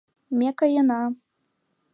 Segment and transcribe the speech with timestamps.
[0.37, 1.01] —Ме каена!